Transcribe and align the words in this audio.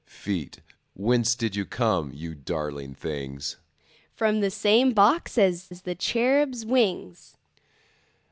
Feet, 0.07 0.61
whence 0.95 1.35
did 1.35 1.55
you 1.55 1.63
come, 1.63 2.11
you 2.11 2.33
darling 2.33 2.95
things? 2.95 3.57
From 4.15 4.39
the 4.39 4.49
same 4.49 4.93
box 4.93 5.37
as 5.37 5.67
the 5.81 5.93
cherub's 5.93 6.65
wings. 6.65 7.37